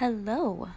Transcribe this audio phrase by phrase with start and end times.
[0.00, 0.68] Hello.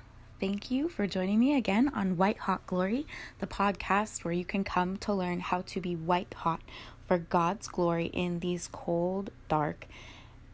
[0.41, 3.07] Thank you for joining me again on White Hot Glory,
[3.40, 6.60] the podcast where you can come to learn how to be white hot
[7.07, 9.88] for God's glory in these cold, dark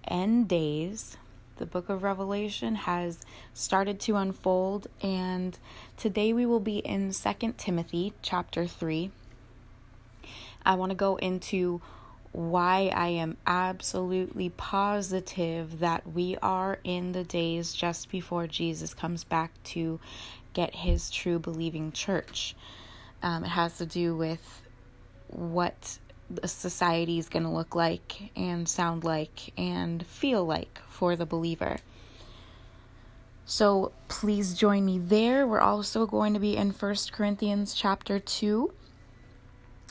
[0.07, 1.17] end days.
[1.57, 3.17] The book of Revelation has
[3.55, 5.57] started to unfold, and
[5.97, 9.09] today we will be in 2 Timothy chapter 3.
[10.63, 11.81] I want to go into
[12.31, 19.23] why I am absolutely positive that we are in the days just before Jesus comes
[19.23, 19.99] back to
[20.53, 22.55] get his true believing church.
[23.23, 24.61] Um, it has to do with
[25.27, 25.97] what
[26.29, 31.25] the society is going to look like and sound like and feel like for the
[31.25, 31.77] believer.
[33.45, 35.47] So please join me there.
[35.47, 38.71] We're also going to be in First Corinthians chapter 2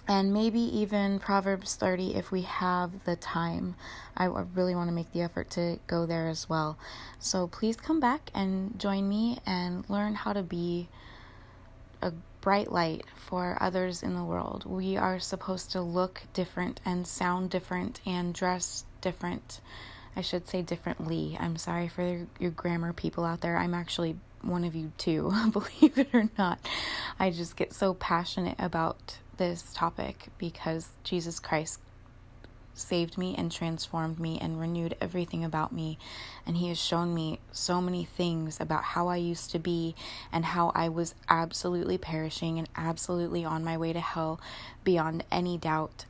[0.09, 3.75] and maybe even Proverbs 30 if we have the time.
[4.17, 6.79] I really want to make the effort to go there as well.
[7.19, 10.89] So please come back and join me and learn how to be
[12.01, 14.64] a bright light for others in the world.
[14.64, 19.61] We are supposed to look different and sound different and dress different.
[20.17, 21.36] I should say differently.
[21.39, 23.56] I'm sorry for your grammar people out there.
[23.56, 26.58] I'm actually one of you too, believe it or not.
[27.19, 31.80] I just get so passionate about this topic because Jesus Christ
[32.75, 35.98] saved me and transformed me and renewed everything about me.
[36.47, 39.95] And He has shown me so many things about how I used to be
[40.33, 44.41] and how I was absolutely perishing and absolutely on my way to hell
[44.84, 46.05] beyond any doubt.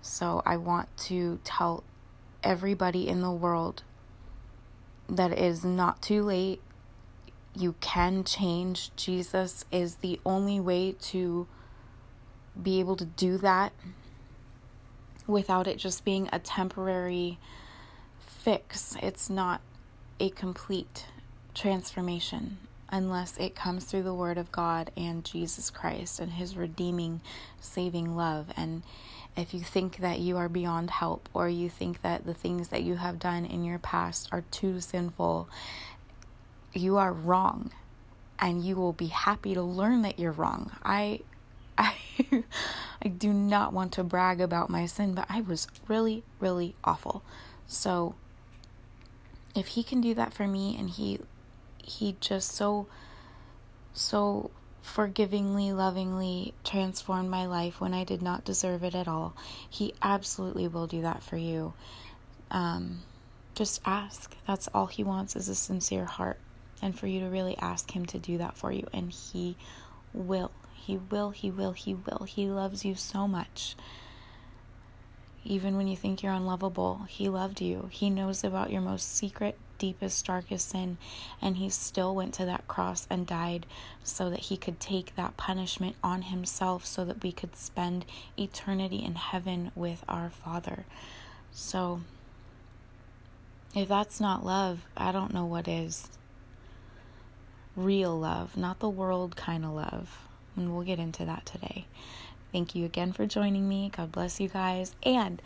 [0.00, 1.82] So I want to tell
[2.42, 3.82] everybody in the world
[5.08, 6.60] that it is not too late.
[7.56, 8.94] You can change.
[8.96, 11.46] Jesus is the only way to
[12.60, 13.72] be able to do that
[15.26, 17.38] without it just being a temporary
[18.18, 18.96] fix.
[19.02, 19.60] It's not
[20.20, 21.06] a complete
[21.54, 27.20] transformation unless it comes through the Word of God and Jesus Christ and His redeeming,
[27.60, 28.46] saving love.
[28.56, 28.82] And
[29.36, 32.82] if you think that you are beyond help or you think that the things that
[32.82, 35.48] you have done in your past are too sinful,
[36.80, 37.70] you are wrong.
[38.38, 40.70] And you will be happy to learn that you're wrong.
[40.84, 41.20] I
[41.78, 41.94] I
[43.02, 47.22] I do not want to brag about my sin, but I was really really awful.
[47.66, 48.14] So
[49.54, 51.18] if he can do that for me and he
[51.82, 52.86] he just so
[53.94, 54.50] so
[54.82, 59.34] forgivingly lovingly transformed my life when I did not deserve it at all.
[59.68, 61.72] He absolutely will do that for you.
[62.50, 63.00] Um
[63.54, 64.36] just ask.
[64.46, 66.38] That's all he wants is a sincere heart
[66.82, 69.56] and for you to really ask him to do that for you and he
[70.12, 70.50] will.
[70.74, 72.24] He will, He will, He will.
[72.24, 73.74] He loves you so much.
[75.44, 77.88] Even when you think you're unlovable, He loved you.
[77.90, 80.98] He knows about your most secret, deepest, darkest sin,
[81.42, 83.66] and He still went to that cross and died
[84.04, 88.04] so that He could take that punishment on Himself so that we could spend
[88.38, 90.84] eternity in heaven with our Father.
[91.50, 92.02] So,
[93.74, 96.08] if that's not love, I don't know what is.
[97.76, 100.26] Real love, not the world kind of love
[100.56, 101.86] and we'll get into that today.
[102.52, 103.90] Thank you again for joining me.
[103.94, 104.94] God bless you guys.
[105.02, 105.42] And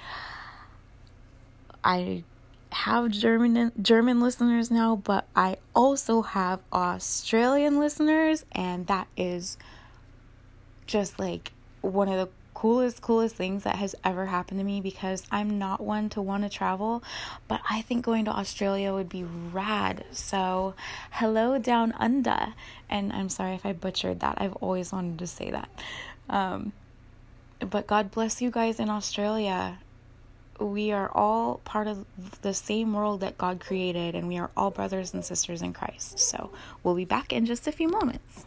[1.83, 2.23] I
[2.71, 9.59] have German German listeners now, but I also have Australian listeners and that is
[10.87, 12.29] just like one of the
[12.60, 16.43] coolest, coolest things that has ever happened to me because I'm not one to want
[16.43, 17.03] to travel,
[17.48, 20.04] but I think going to Australia would be rad.
[20.10, 20.75] So,
[21.10, 22.53] hello down under.
[22.91, 24.43] And I'm sorry if I butchered that.
[24.43, 25.71] I've always wanted to say that.
[26.28, 26.75] Um,
[27.60, 29.78] but God bless you guys in Australia.
[30.59, 32.04] We are all part of
[32.42, 36.19] the same world that God created, and we are all brothers and sisters in Christ.
[36.19, 36.50] So,
[36.82, 38.44] we'll be back in just a few moments.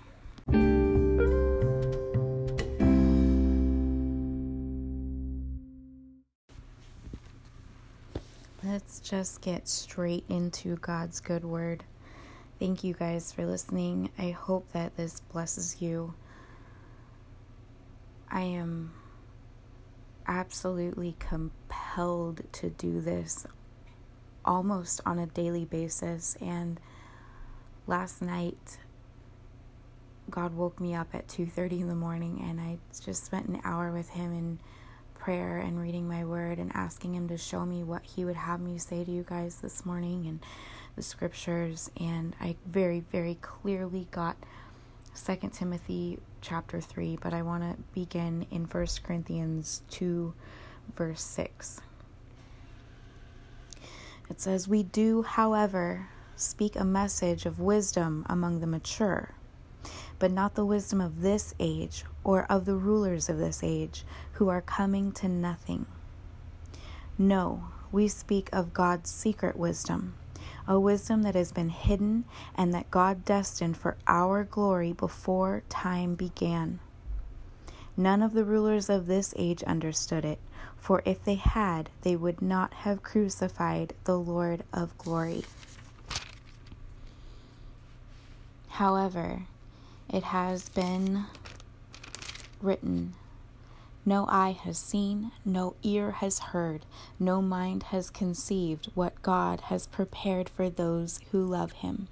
[8.73, 11.83] Let's just get straight into God's good word.
[12.57, 14.09] Thank you guys for listening.
[14.17, 16.15] I hope that this blesses you.
[18.31, 18.91] I am
[20.25, 23.45] absolutely compelled to do this
[24.43, 26.79] almost on a daily basis and
[27.85, 28.79] last night
[30.31, 33.91] God woke me up at 2:30 in the morning and I just spent an hour
[33.91, 34.59] with him and
[35.23, 38.59] prayer and reading my word and asking Him to show me what He would have
[38.59, 40.41] me say to you guys this morning and
[40.97, 41.89] the scriptures.
[41.97, 44.35] And I very, very clearly got
[45.13, 50.33] Second Timothy chapter 3, but I want to begin in First Corinthians 2,
[50.93, 51.79] verse 6.
[54.29, 59.35] It says, We do, however, speak a message of wisdom among the mature,
[60.19, 64.03] but not the wisdom of this age or of the rulers of this age
[64.33, 65.85] who are coming to nothing.
[67.17, 70.15] No, we speak of God's secret wisdom,
[70.67, 72.25] a wisdom that has been hidden
[72.55, 76.79] and that God destined for our glory before time began.
[77.95, 80.39] None of the rulers of this age understood it,
[80.77, 85.43] for if they had, they would not have crucified the Lord of glory.
[88.69, 89.43] However,
[90.09, 91.25] it has been
[92.61, 93.13] written
[94.05, 96.85] no eye has seen, no ear has heard,
[97.19, 102.09] no mind has conceived what God has prepared for those who love Him.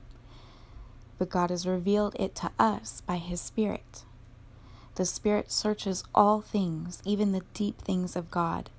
[1.17, 4.03] But God has revealed it to us by His Spirit.
[4.95, 8.69] The Spirit searches all things, even the deep things of God.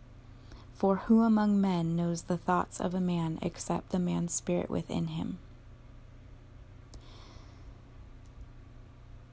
[0.72, 5.08] For who among men knows the thoughts of a man except the man's spirit within
[5.08, 5.38] him?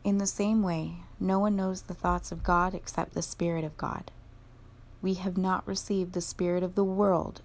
[0.03, 3.75] In the same way, no one knows the thoughts of God except the Spirit of
[3.77, 4.11] God.
[5.01, 7.41] We have not received the Spirit of the world,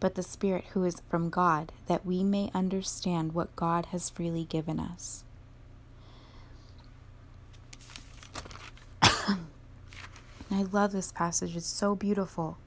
[0.00, 4.44] but the Spirit who is from God, that we may understand what God has freely
[4.44, 5.24] given us.
[9.02, 12.58] I love this passage, it's so beautiful.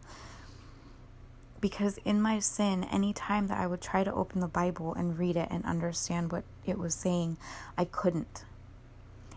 [1.61, 5.17] Because in my sin, any time that I would try to open the Bible and
[5.17, 7.37] read it and understand what it was saying,
[7.77, 8.43] I couldn't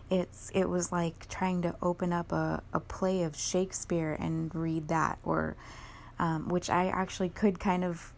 [0.09, 4.87] it's it was like trying to open up a, a play of Shakespeare and read
[4.89, 5.55] that or
[6.19, 8.13] um, which I actually could kind of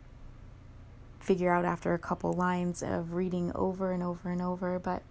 [1.19, 5.01] figure out after a couple lines of reading over and over and over but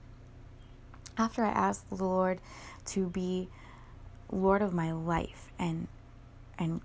[1.19, 2.41] after I asked the Lord
[2.87, 3.49] to be
[4.31, 5.89] Lord of my life and
[6.59, 6.81] and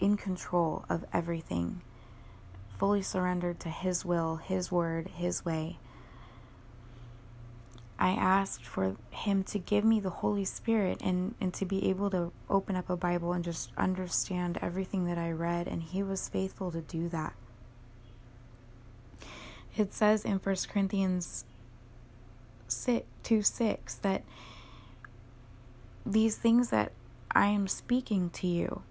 [0.00, 1.82] in control of everything
[2.78, 5.78] fully surrendered to his will his word his way
[7.98, 12.10] I asked for him to give me the Holy Spirit and, and to be able
[12.10, 16.28] to open up a Bible and just understand everything that I read, and he was
[16.28, 17.34] faithful to do that.
[19.76, 21.44] It says in 1 Corinthians
[22.68, 24.22] 6, 2 6 that
[26.04, 26.92] these things that
[27.30, 28.82] I am speaking to you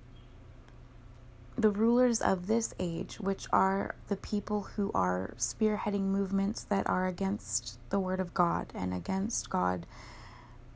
[1.57, 7.07] the rulers of this age, which are the people who are spearheading movements that are
[7.07, 9.85] against the Word of God and against God,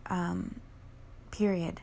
[0.07, 0.59] um,
[1.31, 1.81] period,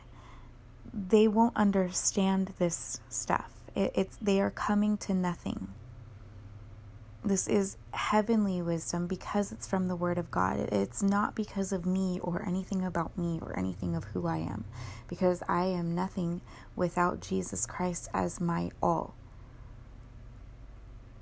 [0.93, 3.51] they won't understand this stuff.
[3.75, 5.73] It, it's they are coming to nothing.
[7.25, 10.59] This is heavenly wisdom because it's from the Word of God.
[10.71, 14.65] It's not because of me or anything about me or anything of who I am,
[15.07, 16.41] because I am nothing
[16.75, 19.15] without Jesus Christ as my all.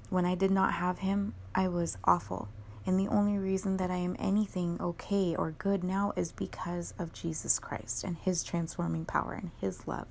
[0.09, 2.49] When I did not have Him, I was awful.
[2.85, 7.13] And the only reason that I am anything okay or good now is because of
[7.13, 10.07] Jesus Christ and His transforming power and His love.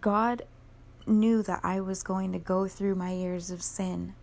[0.00, 0.42] God
[1.06, 4.14] knew that I was going to go through my years of sin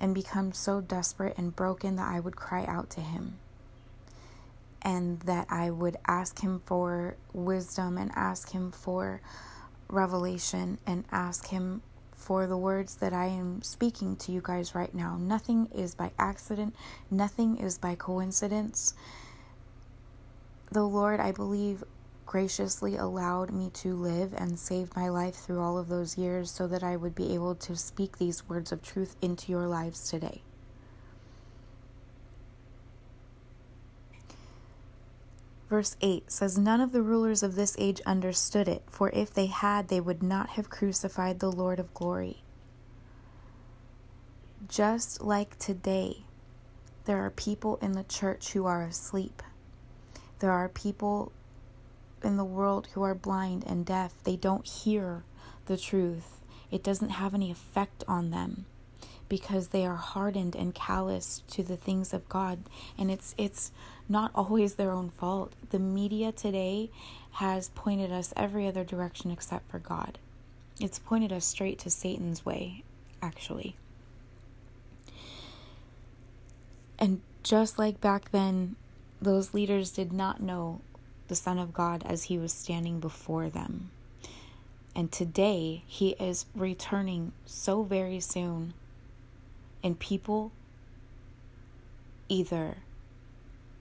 [0.00, 3.38] and become so desperate and broken that I would cry out to Him.
[4.82, 9.20] And that I would ask Him for wisdom and ask Him for
[9.88, 11.82] revelation and ask Him
[12.22, 15.16] for the words that I am speaking to you guys right now.
[15.16, 16.74] Nothing is by accident,
[17.10, 18.94] nothing is by coincidence.
[20.70, 21.84] The Lord, I believe,
[22.26, 26.66] graciously allowed me to live and saved my life through all of those years so
[26.66, 30.42] that I would be able to speak these words of truth into your lives today.
[35.72, 39.46] Verse 8 says, None of the rulers of this age understood it, for if they
[39.46, 42.42] had, they would not have crucified the Lord of glory.
[44.68, 46.24] Just like today,
[47.06, 49.42] there are people in the church who are asleep.
[50.40, 51.32] There are people
[52.24, 55.24] in the world who are blind and deaf, they don't hear
[55.66, 56.40] the truth.
[56.70, 58.66] It doesn't have any effect on them
[59.28, 62.58] because they are hardened and calloused to the things of God
[62.98, 63.72] and it's it's
[64.08, 65.52] not always their own fault.
[65.70, 66.90] The media today
[67.32, 70.18] has pointed us every other direction except for God.
[70.80, 72.82] It's pointed us straight to Satan's way,
[73.22, 73.76] actually.
[76.98, 78.76] And just like back then,
[79.20, 80.80] those leaders did not know
[81.28, 83.90] the Son of God as he was standing before them.
[84.94, 88.74] And today he is returning so very soon.
[89.82, 90.52] And people
[92.28, 92.76] either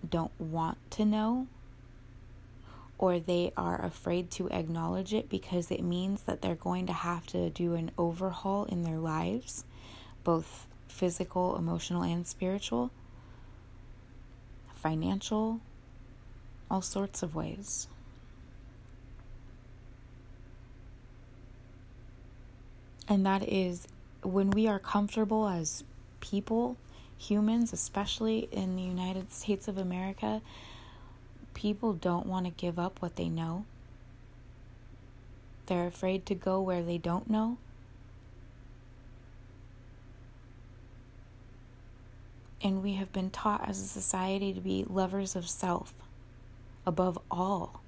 [0.09, 1.47] don't want to know
[2.97, 7.25] or they are afraid to acknowledge it because it means that they're going to have
[7.25, 9.65] to do an overhaul in their lives,
[10.23, 12.91] both physical, emotional, and spiritual,
[14.75, 15.59] financial,
[16.71, 17.87] all sorts of ways.
[23.09, 23.89] And that is
[24.23, 25.83] when we are comfortable as
[26.21, 26.77] people,
[27.17, 30.41] humans, especially in the United States of America,
[31.53, 33.65] people don't want to give up what they know.
[35.65, 37.57] They're afraid to go where they don't know.
[42.63, 45.93] And we have been taught as a society to be lovers of self
[46.85, 47.81] above all.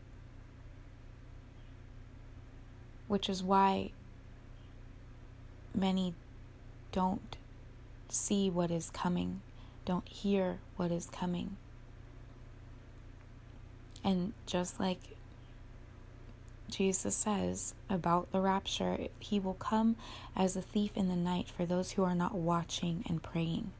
[3.07, 3.91] Which is why
[5.75, 6.13] many
[6.91, 7.37] don't
[8.09, 9.41] see what is coming,
[9.85, 11.57] don't hear what is coming.
[14.03, 14.99] And just like
[16.69, 19.95] Jesus says about the rapture, he will come
[20.35, 23.71] as a thief in the night for those who are not watching and praying.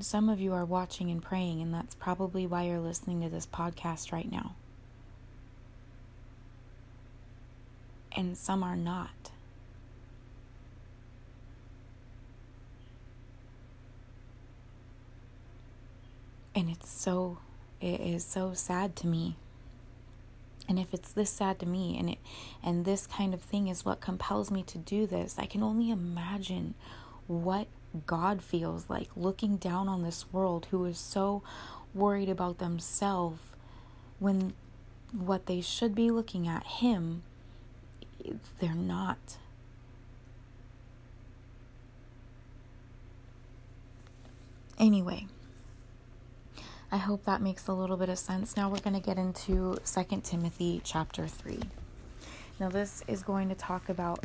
[0.00, 3.46] Some of you are watching and praying, and that's probably why you're listening to this
[3.46, 4.56] podcast right now.
[8.16, 9.30] And some are not.
[16.54, 17.38] And it's so,
[17.80, 19.36] it is so sad to me.
[20.68, 22.18] And if it's this sad to me and it
[22.62, 25.90] and this kind of thing is what compels me to do this, I can only
[25.90, 26.74] imagine
[27.26, 27.66] what
[28.06, 31.42] God feels like looking down on this world who is so
[31.94, 33.40] worried about themselves
[34.18, 34.54] when
[35.12, 37.22] what they should be looking at him
[38.60, 39.36] they're not.
[44.78, 45.26] Anyway,
[46.90, 48.56] I hope that makes a little bit of sense.
[48.56, 51.60] Now we're going to get into 2 Timothy chapter 3.
[52.58, 54.24] Now, this is going to talk about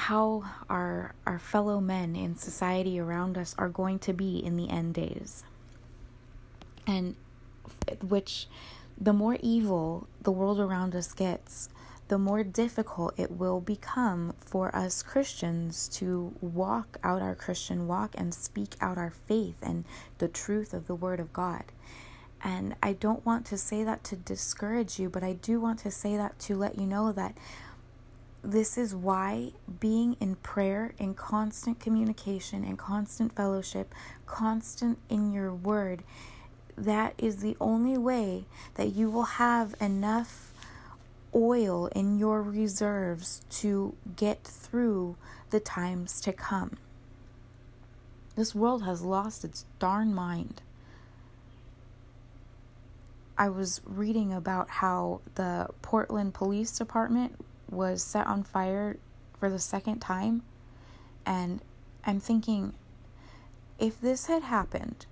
[0.00, 4.70] how our, our fellow men in society around us are going to be in the
[4.70, 5.44] end days.
[6.86, 7.16] And
[8.08, 8.48] which,
[8.98, 11.68] the more evil the world around us gets,
[12.08, 18.14] the more difficult it will become for us Christians to walk out our Christian walk
[18.16, 19.84] and speak out our faith and
[20.16, 21.64] the truth of the Word of God.
[22.42, 25.90] And I don't want to say that to discourage you, but I do want to
[25.90, 27.36] say that to let you know that
[28.42, 33.94] this is why being in prayer, in constant communication, in constant fellowship,
[34.26, 36.02] constant in your word,
[36.76, 38.44] that is the only way
[38.74, 40.52] that you will have enough
[41.34, 45.16] oil in your reserves to get through
[45.50, 46.78] the times to come.
[48.36, 50.62] This world has lost its darn mind.
[53.36, 57.34] I was reading about how the Portland Police Department
[57.70, 58.96] was set on fire
[59.38, 60.42] for the second time,
[61.24, 61.60] and
[62.04, 62.74] I'm thinking
[63.78, 65.06] if this had happened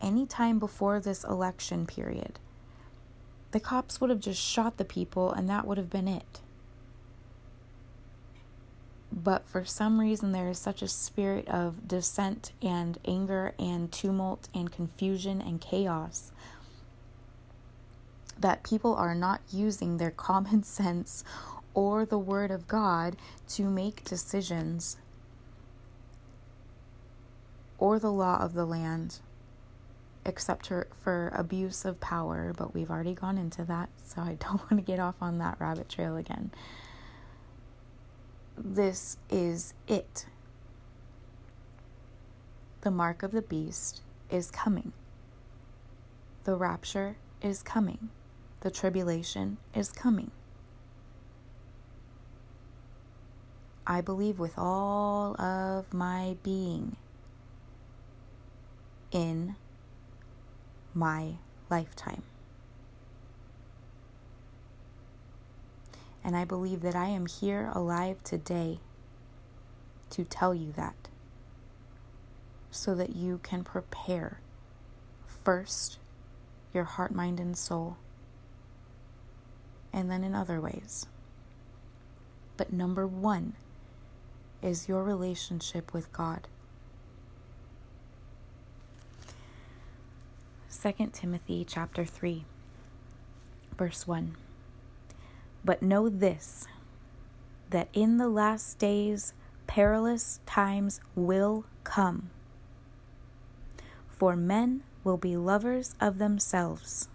[0.00, 2.38] any time before this election period,
[3.52, 6.40] the cops would have just shot the people and that would have been it.
[9.12, 14.48] But for some reason, there is such a spirit of dissent and anger and tumult
[14.52, 16.32] and confusion and chaos
[18.36, 21.22] that people are not using their common sense
[21.74, 23.16] or the Word of God
[23.48, 24.96] to make decisions
[27.78, 29.18] or the law of the land
[30.24, 34.60] except for, for abuse of power, but we've already gone into that, so I don't
[34.60, 36.50] want to get off on that rabbit trail again.
[38.56, 40.26] This is it.
[42.82, 44.92] The mark of the beast is coming.
[46.44, 48.10] The rapture is coming.
[48.60, 50.30] The tribulation is coming.
[53.86, 56.96] I believe with all of my being
[59.10, 59.56] in
[60.94, 61.34] my
[61.68, 62.22] lifetime.
[66.24, 68.78] And I believe that I am here alive today
[70.10, 71.08] to tell you that
[72.70, 74.40] so that you can prepare
[75.26, 75.98] first
[76.72, 77.98] your heart, mind, and soul,
[79.92, 81.06] and then in other ways.
[82.56, 83.52] But number one
[84.64, 86.48] is your relationship with God.
[90.82, 92.44] 2 Timothy chapter 3
[93.78, 94.36] verse 1
[95.64, 96.66] But know this
[97.70, 99.32] that in the last days
[99.66, 102.30] perilous times will come
[104.14, 107.08] for men will be lovers of themselves.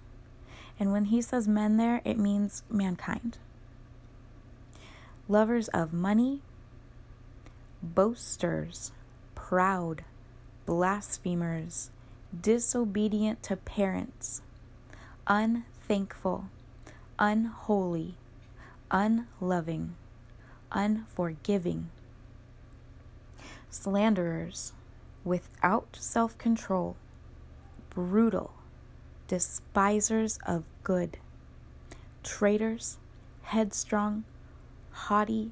[0.79, 3.37] And when he says men there, it means mankind.
[5.27, 6.41] Lovers of money,
[7.81, 8.91] boasters,
[9.35, 10.03] proud,
[10.65, 11.89] blasphemers,
[12.39, 14.41] disobedient to parents,
[15.27, 16.45] unthankful,
[17.17, 18.15] unholy,
[18.91, 19.95] unloving,
[20.71, 21.89] unforgiving,
[23.69, 24.73] slanderers,
[25.23, 26.95] without self control,
[27.89, 28.51] brutal,
[29.27, 31.17] despisers of good,
[32.23, 32.97] traitors,
[33.43, 34.23] headstrong,
[34.91, 35.51] haughty,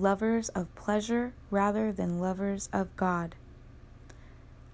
[0.00, 3.34] lovers of pleasure rather than lovers of God,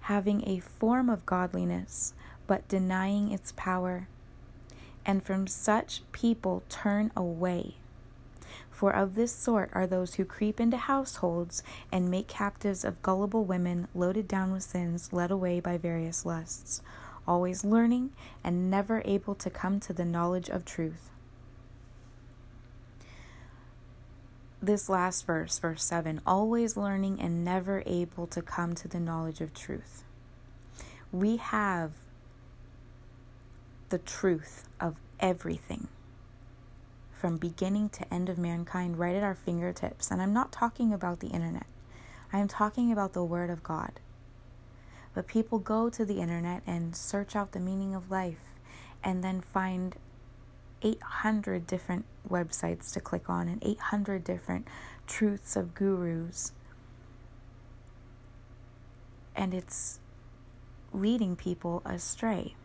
[0.01, 2.13] having a form of godliness
[2.47, 4.07] but denying its power.
[5.05, 7.75] And from such people turn away.
[8.69, 13.45] For of this sort are those who creep into households and make captives of gullible
[13.45, 16.81] women loaded down with sins, led away by various lusts,
[17.27, 18.11] always learning
[18.43, 21.09] and never able to come to the knowledge of truth.
[24.63, 29.41] This last verse, verse 7, always learning and never able to come to the knowledge
[29.41, 30.05] of truth.
[31.11, 31.91] We have
[33.89, 35.89] the truth of everything
[37.11, 40.09] from beginning to end of mankind right at our fingertips.
[40.09, 41.67] And I'm not talking about the internet,
[42.31, 43.99] I am talking about the Word of God.
[45.13, 48.53] But people go to the internet and search out the meaning of life
[49.03, 49.97] and then find
[50.83, 54.67] 800 different websites to click on and 800 different
[55.07, 56.51] truths of gurus.
[59.35, 59.99] And it's
[60.93, 62.55] leading people astray.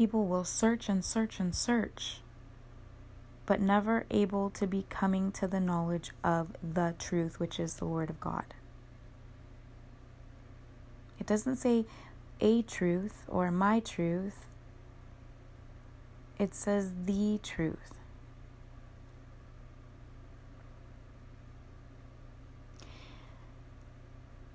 [0.00, 2.22] people will search and search and search,
[3.44, 7.84] but never able to be coming to the knowledge of the truth, which is the
[7.84, 8.54] Word of God.
[11.18, 11.84] It doesn't say
[12.40, 14.46] a truth or my truth,
[16.40, 17.94] it says the truth.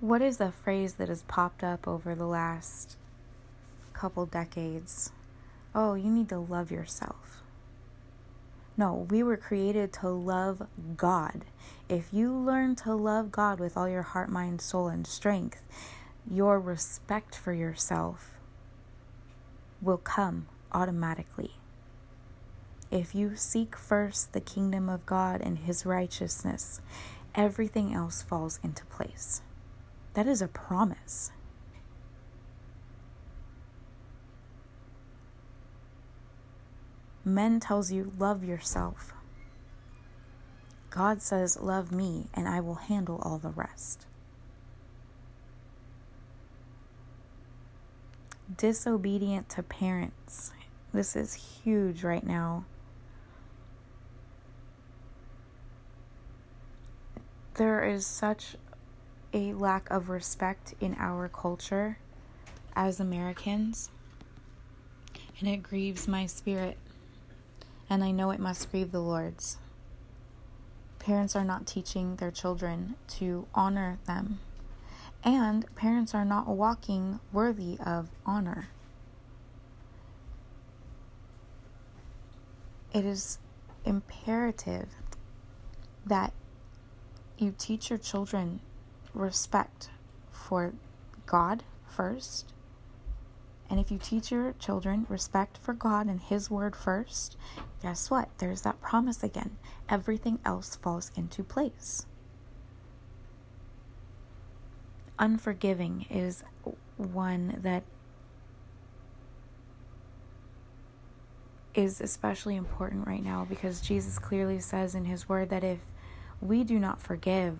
[0.00, 2.96] What is a phrase that has popped up over the last
[3.94, 5.10] couple decades?
[5.76, 7.42] oh, you need to love yourself.
[8.78, 11.44] No, we were created to love God.
[11.88, 15.62] If you learn to love God with all your heart, mind, soul, and strength,
[16.28, 18.32] your respect for yourself
[19.82, 21.52] will come automatically.
[22.90, 26.80] If you seek first the kingdom of God and his righteousness,
[27.34, 29.42] everything else falls into place.
[30.14, 31.32] That is a promise.
[37.24, 39.12] Men tells you love yourself.
[40.90, 44.06] God says love me and I will handle all the rest.
[48.56, 50.52] Disobedient to parents.
[50.94, 52.64] This is huge right now.
[57.56, 58.56] There is such
[59.32, 61.98] a lack of respect in our culture
[62.74, 63.90] as Americans,
[65.40, 66.78] and it grieves my spirit
[67.88, 69.58] and I know it must grieve the Lord's.
[70.98, 74.40] Parents are not teaching their children to honor them,
[75.22, 78.68] and parents are not walking worthy of honor.
[82.92, 83.38] It is
[83.84, 84.88] imperative
[86.04, 86.32] that
[87.38, 88.60] you teach your children
[89.14, 89.90] respect
[90.30, 90.72] for
[91.26, 92.52] God first.
[93.68, 97.36] And if you teach your children respect for God and His word first,
[97.82, 98.28] guess what?
[98.38, 99.56] There's that promise again.
[99.88, 102.06] Everything else falls into place.
[105.18, 106.44] Unforgiving is
[106.96, 107.82] one that
[111.74, 115.78] is especially important right now because Jesus clearly says in His Word that if
[116.40, 117.58] we do not forgive,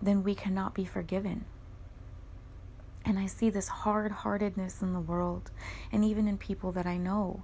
[0.00, 1.44] then we cannot be forgiven.
[3.04, 5.50] And I see this hard heartedness in the world
[5.90, 7.42] and even in people that I know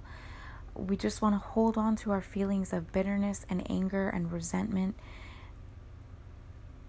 [0.77, 4.95] we just want to hold on to our feelings of bitterness and anger and resentment.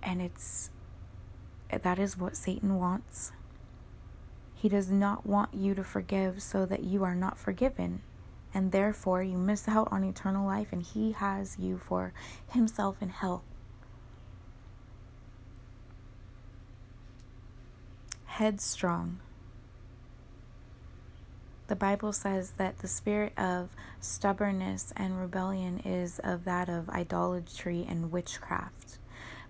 [0.03, 0.71] And it's
[1.71, 3.33] that is what Satan wants.
[4.55, 8.03] He does not want you to forgive so that you are not forgiven.
[8.53, 12.13] And therefore, you miss out on eternal life, and he has you for
[12.51, 13.45] himself in hell.
[18.39, 19.19] Headstrong.
[21.67, 27.85] The Bible says that the spirit of stubbornness and rebellion is of that of idolatry
[27.89, 28.99] and witchcraft,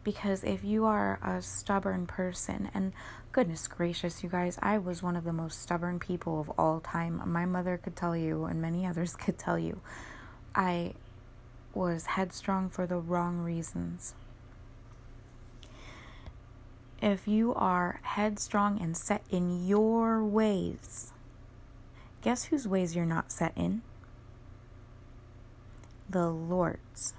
[0.02, 2.94] Because if you are a stubborn person, and
[3.30, 7.20] goodness gracious, you guys, I was one of the most stubborn people of all time.
[7.26, 9.82] My mother could tell you, and many others could tell you,
[10.54, 10.94] I
[11.74, 14.14] was headstrong for the wrong reasons.
[17.00, 21.12] If you are headstrong and set in your ways,
[22.22, 23.82] guess whose ways you're not set in?
[26.10, 27.14] The Lord's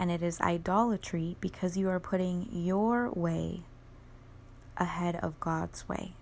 [0.00, 3.60] and it is idolatry because you are putting your way
[4.78, 6.14] ahead of God's way.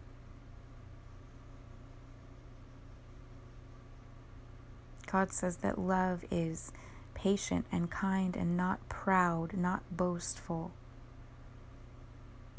[5.07, 6.73] God says that love is
[7.15, 10.73] patient and kind and not proud, not boastful.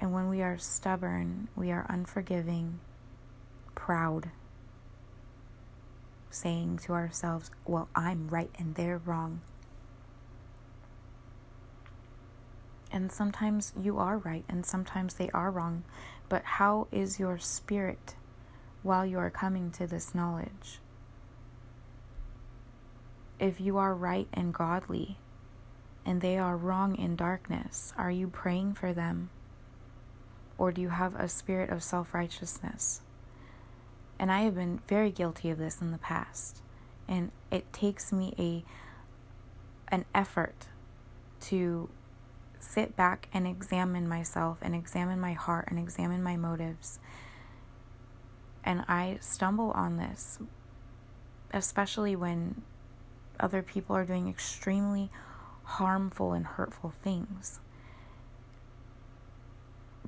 [0.01, 2.79] And when we are stubborn, we are unforgiving,
[3.75, 4.31] proud,
[6.29, 9.41] saying to ourselves, Well, I'm right and they're wrong.
[12.91, 15.83] And sometimes you are right and sometimes they are wrong.
[16.29, 18.15] But how is your spirit
[18.83, 20.79] while you are coming to this knowledge?
[23.38, 25.17] If you are right and godly
[26.05, 29.29] and they are wrong in darkness, are you praying for them?
[30.59, 33.01] Or do you have a spirit of self righteousness?
[34.19, 36.61] And I have been very guilty of this in the past.
[37.07, 38.63] And it takes me a
[39.91, 40.67] an effort
[41.39, 41.89] to
[42.59, 46.99] sit back and examine myself and examine my heart and examine my motives.
[48.63, 50.39] And I stumble on this,
[51.53, 52.61] especially when
[53.39, 55.09] other people are doing extremely
[55.63, 57.61] harmful and hurtful things.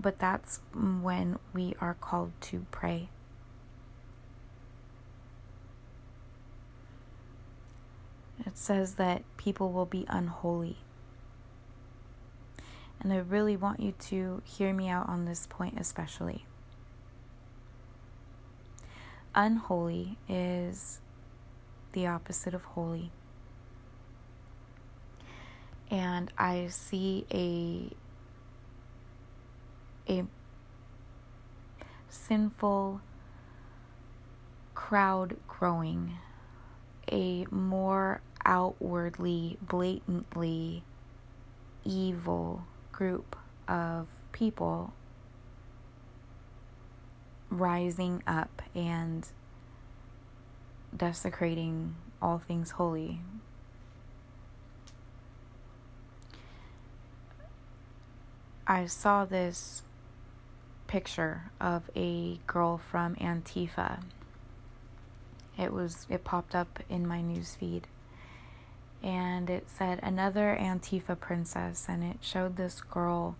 [0.02, 3.10] But that's when we are called to pray.
[8.44, 10.78] It says that people will be unholy.
[13.00, 16.46] And I really want you to hear me out on this point, especially.
[19.36, 21.00] Unholy is
[21.94, 23.12] the opposite of holy.
[25.92, 27.96] And I see a
[30.10, 30.26] a
[32.10, 33.02] sinful
[34.74, 36.18] crowd growing,
[37.12, 40.84] a more outwardly, blatantly
[41.84, 43.36] evil group
[43.68, 44.94] of people
[47.50, 49.28] rising up and
[50.96, 53.20] desecrating all things holy.
[58.66, 59.84] I saw this
[60.92, 64.04] picture of a girl from Antifa.
[65.58, 67.88] It was it popped up in my news feed
[69.02, 73.38] and it said another Antifa princess, and it showed this girl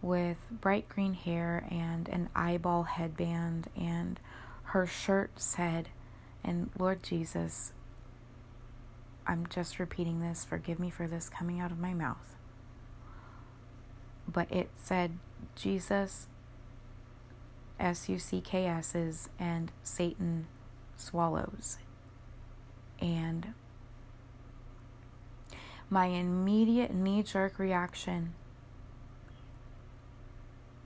[0.00, 4.18] with bright green hair and an eyeball headband, and
[4.66, 5.88] her shirt said,
[6.42, 7.72] and Lord Jesus,
[9.26, 12.36] I'm just repeating this, forgive me for this coming out of my mouth.
[14.26, 15.18] But it said,
[15.54, 16.28] Jesus,
[17.78, 20.46] S U C K S's, and Satan
[20.96, 21.78] swallows.
[23.00, 23.54] And
[25.90, 28.34] my immediate knee jerk reaction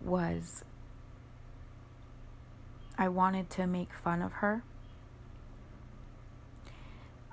[0.00, 0.64] was
[2.96, 4.62] I wanted to make fun of her.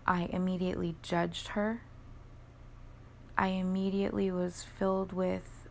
[0.06, 1.82] I immediately judged her.
[3.38, 5.68] I immediately was filled with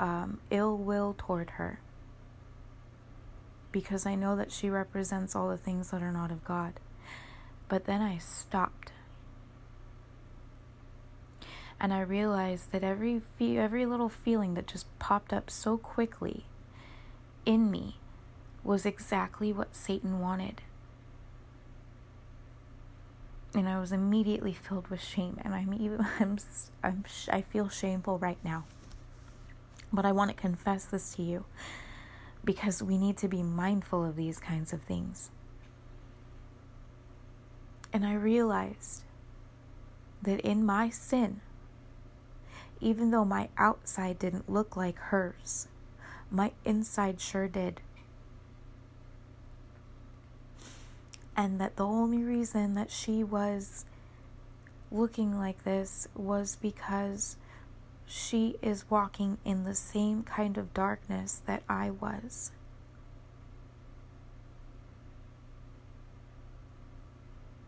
[0.00, 1.80] um, ill will toward her
[3.72, 6.74] because I know that she represents all the things that are not of God.
[7.68, 8.92] But then I stopped
[11.80, 16.44] and I realized that every fe- every little feeling that just popped up so quickly
[17.46, 17.96] in me
[18.64, 20.62] was exactly what Satan wanted.
[23.54, 26.38] And I was immediately filled with shame, and I'm even I'm,
[26.82, 28.64] I'm I feel shameful right now.
[29.92, 31.44] But I want to confess this to you
[32.44, 35.30] because we need to be mindful of these kinds of things.
[37.92, 39.02] And I realized
[40.22, 41.40] that in my sin,
[42.80, 45.68] even though my outside didn't look like hers,
[46.30, 47.80] my inside sure did.
[51.36, 53.84] And that the only reason that she was
[54.90, 57.36] looking like this was because
[58.08, 62.52] she is walking in the same kind of darkness that I was.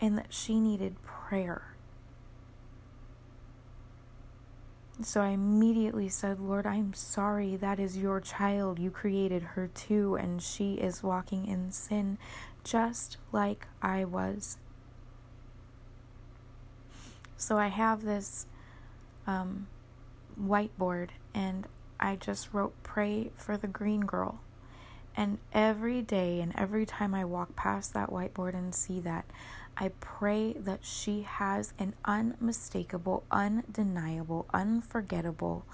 [0.00, 1.74] And that she needed prayer.
[5.02, 7.56] So I immediately said, Lord, I'm sorry.
[7.56, 8.78] That is your child.
[8.78, 12.16] You created her too, and she is walking in sin
[12.64, 14.56] just like I was.
[17.36, 18.46] So I have this
[19.26, 19.66] um,
[20.40, 21.66] whiteboard, and
[21.98, 24.40] I just wrote, Pray for the green girl.
[25.16, 29.26] And every day and every time I walk past that whiteboard and see that,
[29.76, 35.64] I pray that she has an unmistakable, undeniable, unforgettable,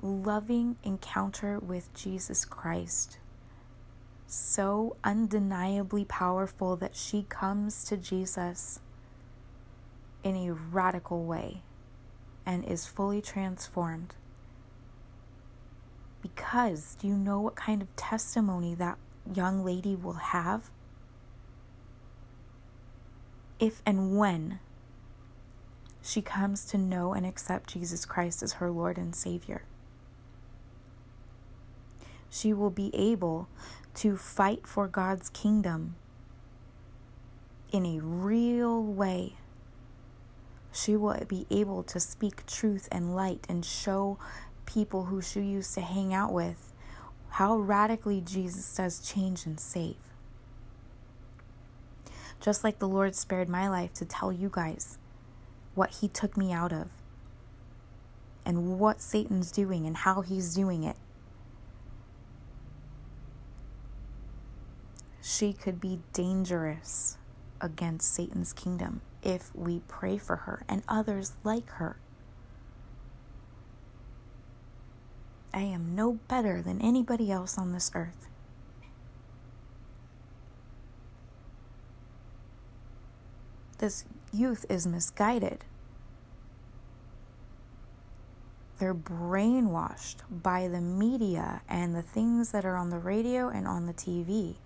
[0.00, 3.18] loving encounter with Jesus Christ.
[4.26, 8.80] So undeniably powerful that she comes to Jesus
[10.22, 11.62] in a radical way
[12.46, 14.14] and is fully transformed.
[16.22, 18.98] Because do you know what kind of testimony that
[19.32, 20.70] young lady will have?
[23.58, 24.60] If and when
[26.04, 29.62] she comes to know and accept Jesus Christ as her Lord and Savior.
[32.28, 33.48] She will be able
[33.94, 35.94] to fight for God's kingdom
[37.72, 39.36] in a real way.
[40.74, 44.18] She will be able to speak truth and light and show
[44.66, 46.72] people who she used to hang out with
[47.30, 49.96] how radically Jesus does change and save.
[52.40, 54.98] Just like the Lord spared my life to tell you guys
[55.74, 56.88] what He took me out of
[58.44, 60.96] and what Satan's doing and how he's doing it.
[65.22, 67.16] She could be dangerous
[67.60, 71.96] against Satan's kingdom if we pray for her and others like her.
[75.52, 78.28] I am no better than anybody else on this earth.
[83.78, 85.64] This youth is misguided.
[88.78, 93.86] They're brainwashed by the media and the things that are on the radio and on
[93.86, 94.56] the TV.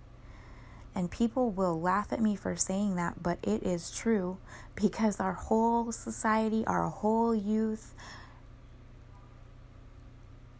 [0.95, 4.37] And people will laugh at me for saying that, but it is true
[4.75, 7.93] because our whole society, our whole youth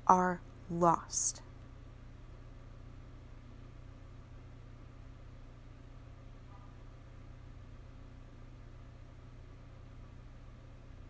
[0.08, 0.40] are
[0.70, 1.42] lost.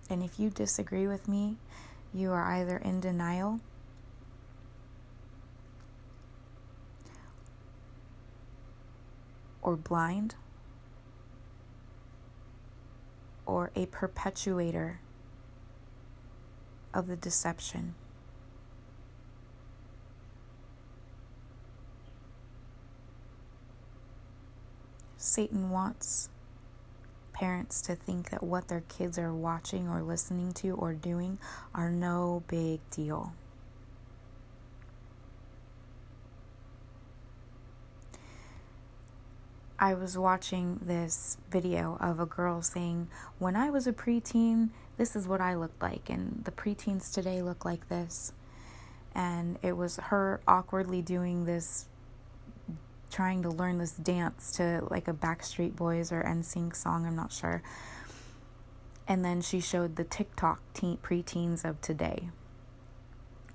[0.10, 1.58] And if you disagree with me,
[2.14, 3.60] you are either in denial
[9.62, 10.36] or blind
[13.46, 15.00] or a perpetuator
[16.94, 17.96] of the deception.
[25.18, 26.30] Satan wants
[27.34, 31.40] parents to think that what their kids are watching or listening to or doing
[31.74, 33.34] are no big deal.
[39.82, 45.16] I was watching this video of a girl saying, When I was a preteen, this
[45.16, 48.34] is what I looked like, and the preteens today look like this.
[49.16, 51.88] And it was her awkwardly doing this
[53.10, 57.32] trying to learn this dance to like a Backstreet Boys or NSYNC song, I'm not
[57.32, 57.64] sure.
[59.08, 62.30] And then she showed the TikTok teen, preteens of today.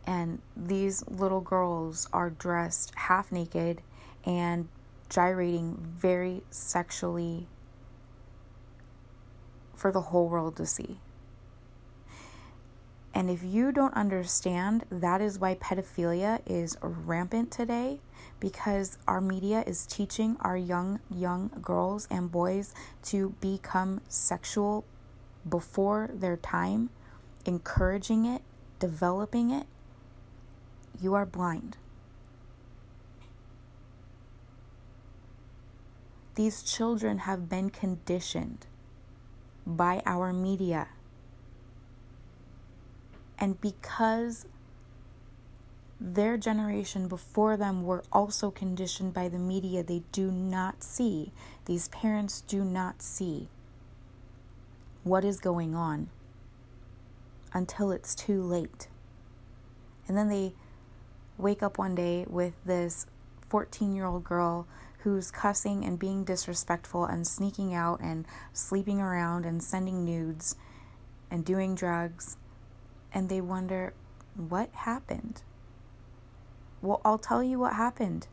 [0.07, 3.83] And these little girls are dressed half naked
[4.25, 4.69] and
[5.15, 7.47] gyrating very sexually
[9.73, 10.99] for the whole world to see.
[13.15, 18.01] And if you don't understand, that is why pedophilia is rampant today
[18.41, 22.75] because our media is teaching our young young girls and boys
[23.05, 24.85] to become sexual
[25.49, 26.91] before their time,
[27.45, 28.43] encouraging it,
[28.81, 29.67] developing it.
[31.01, 31.77] You are blind.
[36.35, 38.67] These children have been conditioned
[39.67, 40.89] by our media
[43.39, 44.47] and because
[46.01, 51.33] their generation before them were also conditioned by the media, they do not see,
[51.67, 53.49] these parents do not see
[55.03, 56.09] what is going on
[57.53, 58.89] until it's too late.
[60.09, 60.55] And then they
[61.39, 63.07] wake up one day with this
[63.49, 64.67] 14 year old girl
[65.05, 70.57] who's cussing and being disrespectful and sneaking out and sleeping around and sending nudes
[71.31, 72.37] and doing drugs
[73.13, 73.95] and they wonder,
[74.35, 75.43] what happened?
[76.83, 78.27] Well, I'll tell you what happened.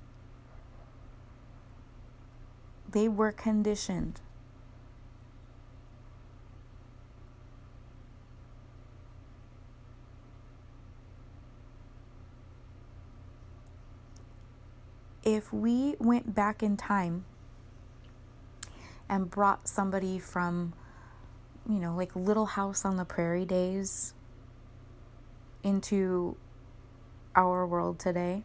[2.92, 4.20] They were conditioned.
[15.24, 17.26] If we went back in time
[19.08, 20.74] and brought somebody from,
[21.70, 24.14] you know, like Little House on the Prairie days
[25.64, 26.36] into
[27.36, 28.44] our world today,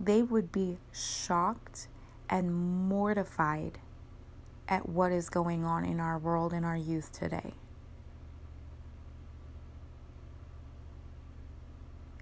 [0.00, 1.88] they would be shocked
[2.28, 3.78] and mortified
[4.68, 7.54] at what is going on in our world and our youth today.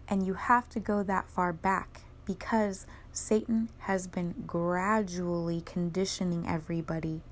[0.09, 7.23] And you have to go that far back because Satan has been gradually conditioning everybody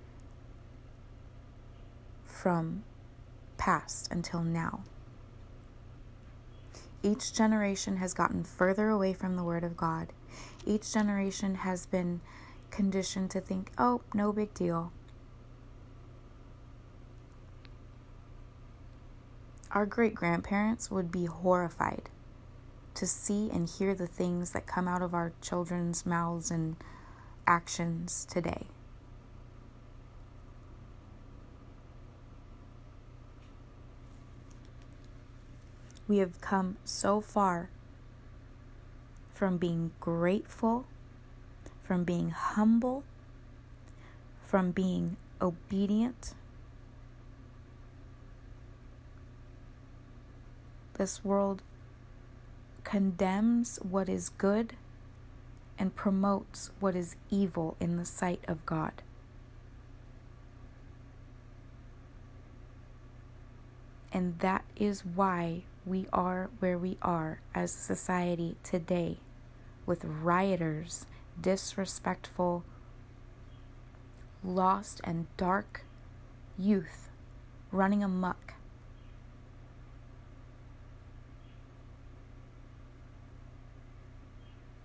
[2.25, 2.85] from
[3.57, 4.85] past until now.
[7.03, 10.13] Each generation has gotten further away from the Word of God.
[10.65, 12.21] Each generation has been
[12.71, 14.93] conditioned to think, oh, no big deal.
[19.73, 22.09] Our great grandparents would be horrified
[22.95, 26.77] to see and hear the things that come out of our children's mouths and
[27.47, 28.67] actions today.
[36.09, 37.71] We have come so far
[39.33, 40.87] from being grateful,
[41.83, 43.03] from being humble,
[44.45, 46.35] from being obedient.
[50.95, 51.63] This world
[52.85, 54.75] condemns what is good
[55.79, 59.03] and promotes what is evil in the sight of God.
[64.13, 69.19] And that is why we are where we are as a society today
[69.87, 71.07] with rioters,
[71.41, 72.63] disrespectful,
[74.45, 75.85] lost, and dark
[76.59, 77.09] youth
[77.73, 78.52] running amuck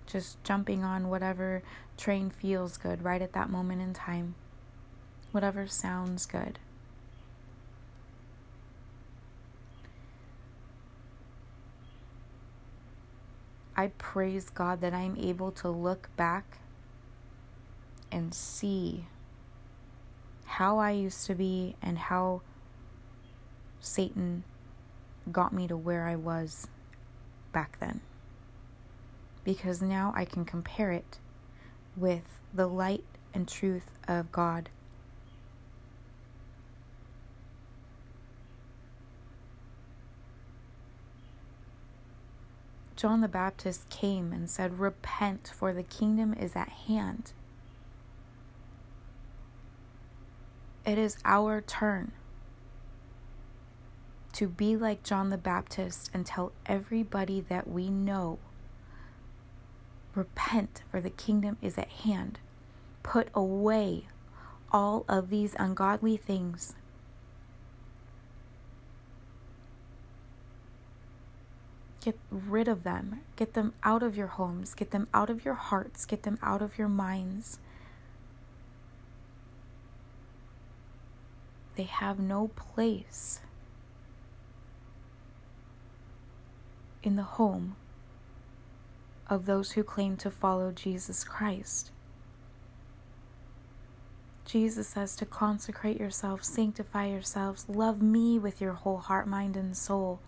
[0.08, 1.62] just jumping on whatever
[1.98, 4.36] train feels good right at that moment in time,
[5.32, 6.60] whatever sounds good.
[13.76, 16.58] I praise God that I'm able to look back
[18.12, 19.06] and see
[20.46, 22.42] how I used to be and how
[23.80, 24.44] Satan
[25.32, 26.68] got me to where I was
[27.52, 28.02] back then
[29.48, 31.20] because now I can compare it
[31.96, 34.68] with the light and truth of God.
[42.98, 47.32] John the Baptist came and said, Repent, for the kingdom is at hand.
[50.86, 52.12] It is our turn
[54.34, 58.40] to be like John the Baptist and tell everybody that we know
[60.18, 62.40] Repent, for the kingdom is at hand.
[63.04, 64.08] Put away
[64.72, 66.74] all of these ungodly things.
[72.04, 73.20] Get rid of them.
[73.36, 74.74] Get them out of your homes.
[74.74, 76.04] Get them out of your hearts.
[76.08, 77.60] Get them out of your minds.
[81.76, 83.42] They have no place
[87.04, 87.76] in the home
[89.30, 91.92] of those who claim to follow Jesus Christ.
[94.46, 99.76] Jesus says to consecrate yourselves, sanctify yourselves, love me with your whole heart, mind, and
[99.76, 100.20] soul.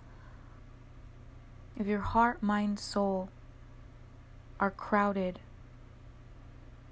[1.77, 3.29] If your heart, mind, soul
[4.59, 5.39] are crowded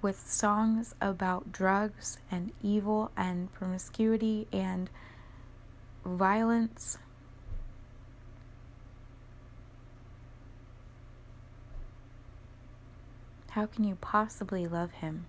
[0.01, 4.89] with songs about drugs and evil and promiscuity and
[6.05, 6.97] violence
[13.57, 15.25] How can you possibly love Him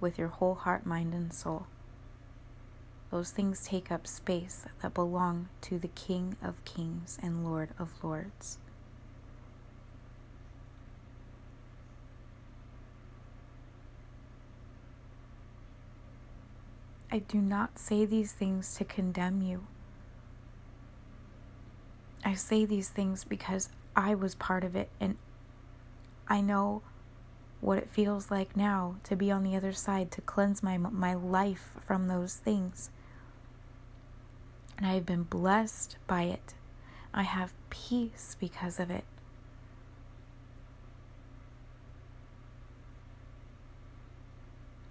[0.00, 1.68] with your whole heart, mind, and soul?
[3.12, 7.92] Those things take up space that belong to the King of Kings and Lord of
[8.02, 8.58] Lords.
[17.12, 19.68] I do not say these things to condemn you.
[22.24, 25.16] I say these things because I was part of it and
[26.26, 26.82] I know
[27.66, 31.14] what it feels like now to be on the other side, to cleanse my, my
[31.14, 32.90] life from those things.
[34.78, 36.54] And I have been blessed by it.
[37.12, 39.02] I have peace because of it.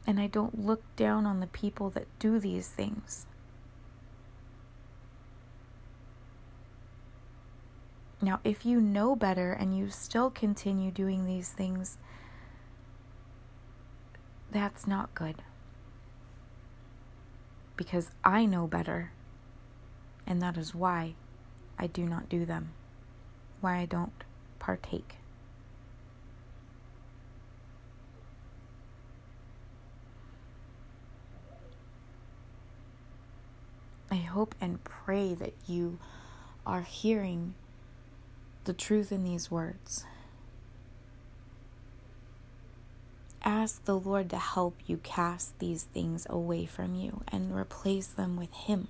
[0.05, 3.25] And I don't look down on the people that do these things.
[8.21, 11.97] Now, if you know better and you still continue doing these things,
[14.55, 15.35] that's not good.
[17.75, 19.11] Because I know better,
[20.25, 21.15] and that is why
[21.77, 22.71] I do not do them,
[23.59, 24.23] why I don't
[24.57, 25.15] partake.
[34.09, 35.99] I hope and pray that you
[36.65, 37.55] are hearing
[38.63, 40.05] the truth in these words.
[43.45, 48.35] Ask the Lord to help you cast these things away from you and replace them
[48.35, 48.87] with Him.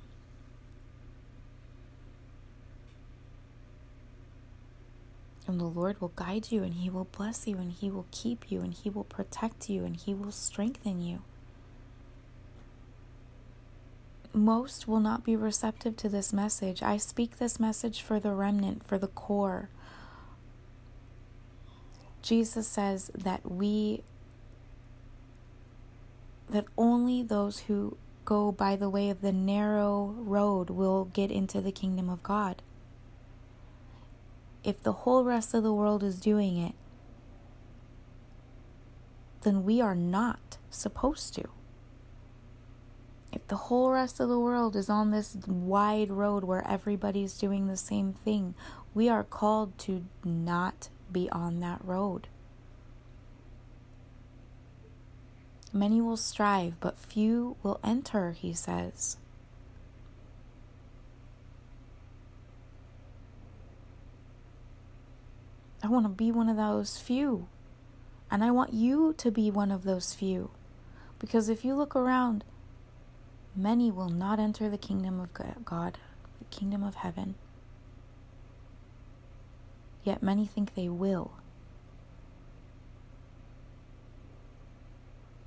[5.46, 8.50] And the Lord will guide you and He will bless you and He will keep
[8.50, 11.22] you and He will protect you and He will strengthen you
[14.36, 16.84] most will not be receptive to this message.
[16.84, 19.70] I speak this message for the remnant, for the core.
[22.22, 24.04] Jesus says that we,
[26.50, 31.62] that only those who go by the way of the narrow road will get into
[31.62, 32.62] the kingdom of God.
[34.64, 36.74] If the whole rest of the world is doing it,
[39.42, 41.50] then we are not supposed to
[43.36, 47.68] if the whole rest of the world is on this wide road where everybody's doing
[47.68, 48.56] the same thing,
[48.94, 52.30] we are called to not be on that road.
[55.76, 59.18] Many will strive, but few will enter, he says.
[65.84, 67.48] I want to be one of those few.
[68.32, 70.50] And I want you to be one of those few.
[71.20, 72.44] Because if you look around,
[73.58, 75.98] Many will not enter the kingdom of God,
[76.40, 77.36] the kingdom of heaven.
[80.04, 81.32] Yet many think they will.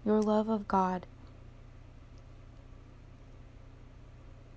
[0.09, 1.04] Your love of God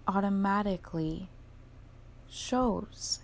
[0.07, 1.27] automatically
[2.29, 3.19] shows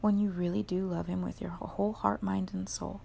[0.00, 3.02] when you really do love Him with your whole heart, mind, and soul.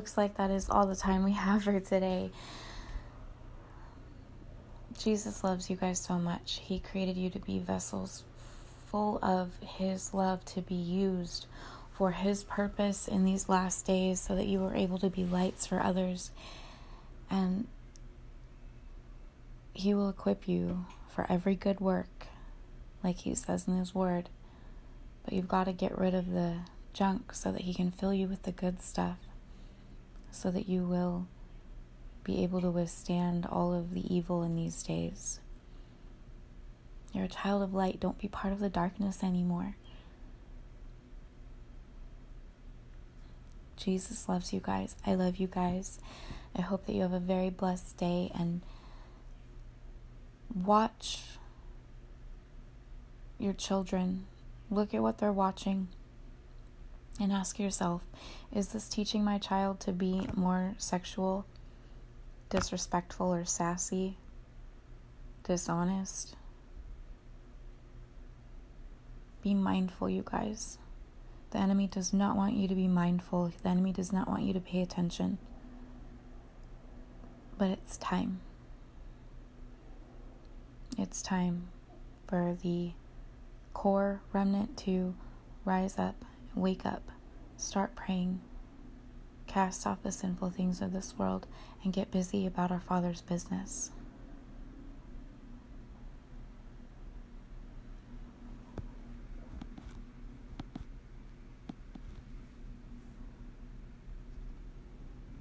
[0.00, 2.30] Looks like that is all the time we have for today.
[4.98, 6.62] Jesus loves you guys so much.
[6.64, 8.24] He created you to be vessels
[8.86, 11.44] full of His love to be used
[11.92, 15.66] for His purpose in these last days so that you are able to be lights
[15.66, 16.30] for others.
[17.30, 17.66] And
[19.74, 22.28] He will equip you for every good work,
[23.04, 24.30] like He says in His Word.
[25.26, 26.60] But you've got to get rid of the
[26.94, 29.18] junk so that He can fill you with the good stuff
[30.30, 31.26] so that you will
[32.24, 35.40] be able to withstand all of the evil in these days.
[37.12, 37.98] You're a child of light.
[37.98, 39.76] Don't be part of the darkness anymore.
[43.76, 44.94] Jesus loves you guys.
[45.06, 45.98] I love you guys.
[46.54, 48.60] I hope that you have a very blessed day and
[50.54, 51.22] watch
[53.38, 54.26] your children.
[54.70, 55.88] Look at what they're watching
[57.20, 58.02] and ask yourself
[58.52, 61.46] is this teaching my child to be more sexual,
[62.48, 64.16] disrespectful, or sassy,
[65.44, 66.34] dishonest?
[69.42, 70.78] Be mindful, you guys.
[71.52, 74.52] The enemy does not want you to be mindful, the enemy does not want you
[74.52, 75.38] to pay attention.
[77.56, 78.40] But it's time.
[80.98, 81.68] It's time
[82.26, 82.92] for the
[83.74, 85.14] core remnant to
[85.64, 86.24] rise up
[86.60, 87.10] Wake up,
[87.56, 88.42] start praying,
[89.46, 91.46] cast off the sinful things of this world,
[91.82, 93.92] and get busy about our Father's business.